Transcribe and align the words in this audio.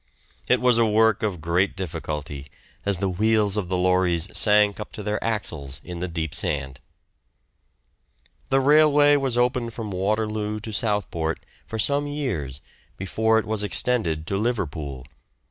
It 0.47 0.59
was 0.59 0.79
a 0.79 0.85
work 0.87 1.21
of 1.21 1.41
great 1.41 1.75
difficulty, 1.77 2.49
as 2.87 2.97
the 2.97 3.07
wheels 3.07 3.55
of 3.55 3.69
the 3.69 3.77
lorries 3.77 4.35
sank 4.35 4.79
up 4.79 4.91
to 4.93 5.03
their 5.03 5.23
axles 5.23 5.79
in 5.83 5.99
the 5.99 6.07
deep 6.07 6.33
sand. 6.33 6.79
The 8.49 8.61
railway 8.61 9.15
was 9.17 9.37
opened 9.37 9.75
from 9.75 9.91
Waterloo 9.91 10.59
to 10.61 10.73
Southport 10.73 11.45
for 11.67 11.77
some 11.77 12.07
years 12.07 12.61
before 12.97 13.37
it 13.37 13.45
was 13.45 13.63
extended 13.63 14.25
to 14.25 14.37
Liverpool. 14.37 15.05